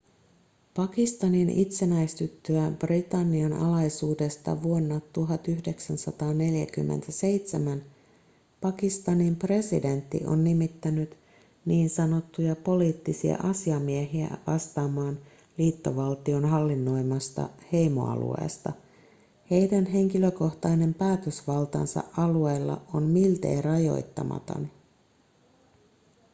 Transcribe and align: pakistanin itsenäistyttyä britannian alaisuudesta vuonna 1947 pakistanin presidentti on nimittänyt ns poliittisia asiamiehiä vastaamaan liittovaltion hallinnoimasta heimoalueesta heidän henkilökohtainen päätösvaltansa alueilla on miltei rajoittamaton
pakistanin 0.75 1.49
itsenäistyttyä 1.49 2.71
britannian 2.79 3.53
alaisuudesta 3.53 4.63
vuonna 4.63 4.99
1947 5.13 7.83
pakistanin 8.61 9.35
presidentti 9.35 10.21
on 10.25 10.43
nimittänyt 10.43 11.17
ns 11.67 11.97
poliittisia 12.63 13.37
asiamiehiä 13.43 14.37
vastaamaan 14.47 15.19
liittovaltion 15.57 16.45
hallinnoimasta 16.45 17.49
heimoalueesta 17.73 18.71
heidän 19.51 19.85
henkilökohtainen 19.85 20.93
päätösvaltansa 20.93 22.03
alueilla 22.17 22.81
on 22.93 23.03
miltei 23.03 23.61
rajoittamaton 23.61 24.69